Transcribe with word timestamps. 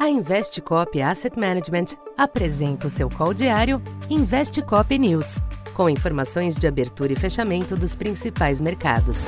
A 0.00 0.08
Investcop 0.08 0.98
Asset 1.02 1.38
Management 1.38 1.94
apresenta 2.16 2.86
o 2.86 2.90
seu 2.90 3.10
call 3.10 3.34
diário 3.34 3.82
Investcop 4.08 4.98
News, 4.98 5.42
com 5.74 5.90
informações 5.90 6.56
de 6.56 6.66
abertura 6.66 7.12
e 7.12 7.16
fechamento 7.16 7.76
dos 7.76 7.94
principais 7.94 8.62
mercados. 8.62 9.26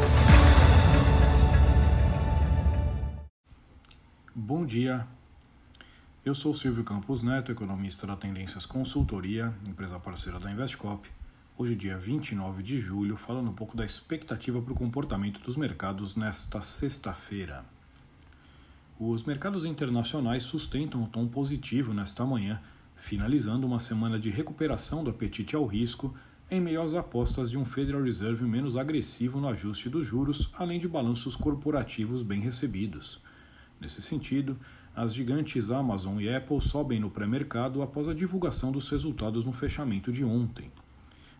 Bom 4.34 4.64
dia. 4.64 5.06
Eu 6.24 6.34
sou 6.34 6.54
Silvio 6.54 6.84
Campos 6.84 7.22
Neto, 7.22 7.52
economista 7.52 8.06
da 8.06 8.16
Tendências 8.16 8.64
Consultoria, 8.64 9.52
empresa 9.68 10.00
parceira 10.00 10.40
da 10.40 10.50
Investcop. 10.50 11.06
Hoje, 11.58 11.76
dia 11.76 11.98
29 11.98 12.62
de 12.62 12.80
julho, 12.80 13.14
falando 13.18 13.50
um 13.50 13.54
pouco 13.54 13.76
da 13.76 13.84
expectativa 13.84 14.62
para 14.62 14.72
o 14.72 14.76
comportamento 14.76 15.38
dos 15.42 15.54
mercados 15.54 16.16
nesta 16.16 16.62
sexta-feira. 16.62 17.62
Os 19.04 19.24
mercados 19.24 19.64
internacionais 19.64 20.44
sustentam 20.44 21.02
um 21.02 21.06
tom 21.06 21.26
positivo 21.26 21.92
nesta 21.92 22.24
manhã, 22.24 22.60
finalizando 22.94 23.66
uma 23.66 23.80
semana 23.80 24.16
de 24.16 24.30
recuperação 24.30 25.02
do 25.02 25.10
apetite 25.10 25.56
ao 25.56 25.66
risco 25.66 26.14
em 26.48 26.60
meio 26.60 26.80
às 26.80 26.94
apostas 26.94 27.50
de 27.50 27.58
um 27.58 27.64
Federal 27.64 28.00
Reserve 28.00 28.44
menos 28.44 28.76
agressivo 28.76 29.40
no 29.40 29.48
ajuste 29.48 29.88
dos 29.88 30.06
juros, 30.06 30.52
além 30.56 30.78
de 30.78 30.86
balanços 30.86 31.34
corporativos 31.34 32.22
bem 32.22 32.40
recebidos. 32.40 33.20
Nesse 33.80 34.00
sentido, 34.00 34.56
as 34.94 35.12
gigantes 35.12 35.68
Amazon 35.72 36.20
e 36.20 36.32
Apple 36.32 36.60
sobem 36.60 37.00
no 37.00 37.10
pré-mercado 37.10 37.82
após 37.82 38.06
a 38.06 38.14
divulgação 38.14 38.70
dos 38.70 38.88
resultados 38.88 39.44
no 39.44 39.52
fechamento 39.52 40.12
de 40.12 40.22
ontem. 40.22 40.70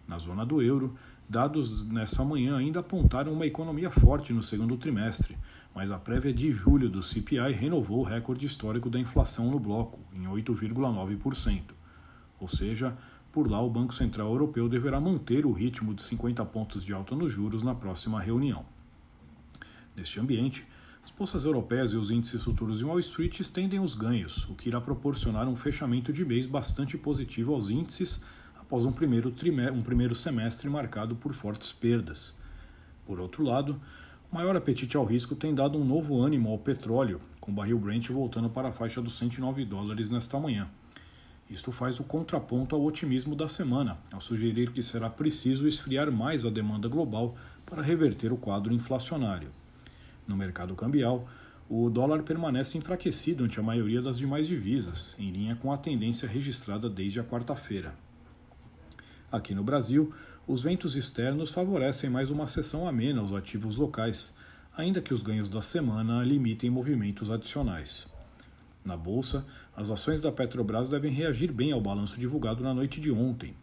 Na 0.09 0.19
zona 0.19 0.45
do 0.45 0.61
euro, 0.61 0.97
dados 1.29 1.87
nessa 1.87 2.25
manhã 2.25 2.57
ainda 2.57 2.81
apontaram 2.81 3.33
uma 3.33 3.47
economia 3.47 3.91
forte 3.91 4.33
no 4.33 4.43
segundo 4.43 4.77
trimestre, 4.77 5.39
mas 5.75 5.91
a 5.91 5.99
prévia 5.99 6.33
de 6.33 6.53
julho 6.53 6.89
do 6.89 7.03
CPI 7.03 7.53
renovou 7.53 8.01
o 8.01 8.05
recorde 8.05 8.45
histórico 8.45 8.91
da 8.91 8.99
inflação 8.99 9.51
no 9.51 9.59
bloco, 9.59 9.99
em 10.13 10.25
8,9%. 10.25 11.63
Ou 12.39 12.49
seja, 12.49 12.97
por 13.31 13.51
lá 13.51 13.61
o 13.63 13.71
Banco 13.71 13.95
Central 13.95 14.29
Europeu 14.29 14.69
deverá 14.69 15.01
manter 15.01 15.47
o 15.47 15.53
ritmo 15.53 15.95
de 15.95 16.03
50 16.03 16.45
pontos 16.45 16.85
de 16.85 16.93
alta 16.93 17.17
nos 17.17 17.33
juros 17.33 17.63
na 17.63 17.75
próxima 17.75 18.21
reunião. 18.21 18.65
Neste 19.97 20.21
ambiente, 20.21 20.67
as 21.05 21.11
bolsas 21.11 21.45
europeias 21.45 21.93
e 21.93 21.97
os 21.97 22.11
índices 22.11 22.45
futuros 22.45 22.79
de 22.79 22.85
Wall 22.85 22.99
Street 23.01 23.41
estendem 23.41 23.81
os 23.81 23.95
ganhos, 23.95 24.45
o 24.49 24.55
que 24.55 24.69
irá 24.69 24.81
proporcionar 24.81 25.49
um 25.49 25.57
fechamento 25.57 26.13
de 26.13 26.25
mês 26.25 26.47
bastante 26.47 26.99
positivo 26.99 27.55
aos 27.55 27.71
índices 27.71 28.23
após 28.73 28.85
um 28.85 28.93
primeiro, 28.93 29.35
um 29.75 29.83
primeiro 29.83 30.15
semestre 30.15 30.69
marcado 30.69 31.17
por 31.17 31.35
fortes 31.35 31.73
perdas. 31.73 32.39
Por 33.05 33.19
outro 33.19 33.43
lado, 33.43 33.81
maior 34.33 34.57
apetite 34.57 34.97
ao 34.97 35.05
risco 35.05 35.37
tem 35.37 35.55
dado 35.55 35.79
um 35.79 35.85
novo 35.85 36.19
ânimo 36.19 36.49
ao 36.49 36.59
petróleo, 36.59 37.21
com 37.39 37.53
o 37.53 37.55
barril 37.55 37.79
Brent 37.79 38.09
voltando 38.09 38.49
para 38.49 38.69
a 38.69 38.73
faixa 38.73 39.03
dos 39.03 39.19
109 39.19 39.63
dólares 39.67 40.09
nesta 40.09 40.41
manhã. 40.41 40.71
Isto 41.51 41.71
faz 41.71 42.01
o 42.01 42.05
contraponto 42.05 42.75
ao 42.75 42.83
otimismo 42.83 43.37
da 43.37 43.47
semana, 43.47 43.99
ao 44.11 44.23
sugerir 44.23 44.73
que 44.73 44.83
será 44.83 45.11
preciso 45.11 45.69
esfriar 45.69 46.11
mais 46.11 46.47
a 46.47 46.51
demanda 46.51 46.89
global 46.89 47.37
para 47.67 47.83
reverter 47.83 48.33
o 48.33 48.39
quadro 48.39 48.73
inflacionário. 48.73 49.51
No 50.27 50.35
mercado 50.35 50.75
cambial, 50.75 51.29
o 51.69 51.91
dólar 51.91 52.23
permanece 52.23 52.79
enfraquecido 52.79 53.45
ante 53.45 53.61
a 53.61 53.63
maioria 53.63 54.01
das 54.01 54.17
demais 54.17 54.49
divisas, 54.49 55.15
em 55.19 55.31
linha 55.31 55.57
com 55.57 55.71
a 55.71 55.77
tendência 55.77 56.27
registrada 56.27 56.89
desde 56.89 57.21
a 57.21 57.25
quarta-feira. 57.25 57.95
Aqui 59.31 59.55
no 59.55 59.63
Brasil, 59.63 60.13
os 60.47 60.63
ventos 60.63 60.97
externos 60.97 61.53
favorecem 61.53 62.11
mais 62.11 62.31
uma 62.31 62.49
sessão 62.49 62.89
amena 62.89 63.21
aos 63.21 63.33
ativos 63.33 63.77
locais, 63.77 64.35
ainda 64.77 65.01
que 65.01 65.15
os 65.15 65.23
ganhos 65.23 65.49
da 65.49 65.63
semana 65.63 66.25
limitem 66.25 66.69
movimentos 66.69 67.31
adicionais. 67.31 68.11
Na 68.85 68.97
bolsa, 68.97 69.47
as 69.77 69.91
ações 69.91 70.21
da 70.21 70.33
Petrobras 70.33 70.89
devem 70.89 71.13
reagir 71.13 71.53
bem 71.53 71.71
ao 71.71 71.81
balanço 71.81 72.19
divulgado 72.19 72.63
na 72.63 72.75
noite 72.75 73.01
de 73.01 73.13
ontem. 73.13 73.55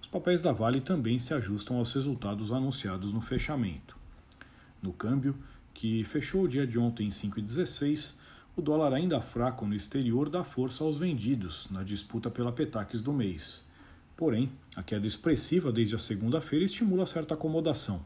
Os 0.00 0.08
papéis 0.08 0.42
da 0.42 0.50
Vale 0.50 0.80
também 0.80 1.20
se 1.20 1.32
ajustam 1.32 1.76
aos 1.76 1.92
resultados 1.92 2.50
anunciados 2.50 3.12
no 3.12 3.20
fechamento. 3.20 3.96
No 4.82 4.92
câmbio, 4.92 5.36
que 5.72 6.02
fechou 6.02 6.42
o 6.42 6.48
dia 6.48 6.66
de 6.66 6.78
ontem 6.78 7.06
em 7.06 7.10
5,16, 7.10 8.14
o 8.56 8.60
dólar 8.60 8.92
ainda 8.92 9.20
fraco 9.20 9.64
no 9.66 9.74
exterior 9.74 10.28
dá 10.28 10.42
força 10.42 10.82
aos 10.82 10.98
vendidos 10.98 11.68
na 11.70 11.84
disputa 11.84 12.28
pela 12.28 12.52
Petax 12.52 13.00
do 13.00 13.12
mês. 13.12 13.64
Porém, 14.16 14.50
a 14.76 14.82
queda 14.82 15.06
expressiva 15.06 15.72
desde 15.72 15.94
a 15.94 15.98
segunda-feira 15.98 16.64
estimula 16.64 17.06
certa 17.06 17.34
acomodação. 17.34 18.02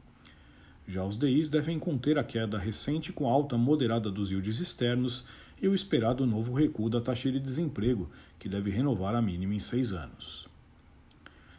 Já 0.86 1.04
os 1.04 1.18
DIs 1.18 1.50
devem 1.50 1.78
conter 1.78 2.18
a 2.18 2.24
queda 2.24 2.58
recente 2.58 3.12
com 3.12 3.28
alta 3.28 3.58
moderada 3.58 4.10
dos 4.10 4.30
yields 4.30 4.58
externos 4.58 5.24
e 5.60 5.68
o 5.68 5.74
esperado 5.74 6.26
novo 6.26 6.54
recuo 6.54 6.88
da 6.88 7.00
taxa 7.00 7.30
de 7.30 7.38
desemprego, 7.38 8.08
que 8.38 8.48
deve 8.48 8.70
renovar 8.70 9.14
a 9.14 9.20
mínima 9.20 9.54
em 9.54 9.60
seis 9.60 9.92
anos. 9.92 10.48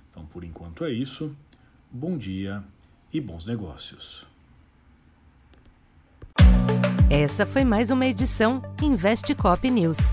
Então, 0.09 0.25
por 0.25 0.43
enquanto 0.43 0.83
é 0.83 0.91
isso. 0.91 1.35
Bom 1.91 2.17
dia 2.17 2.63
e 3.13 3.21
bons 3.21 3.45
negócios. 3.45 4.25
Essa 7.09 7.45
foi 7.45 7.63
mais 7.63 7.89
uma 7.89 8.05
edição 8.05 8.61
Investe 8.81 9.33
Cop 9.35 9.69
News. 9.69 10.11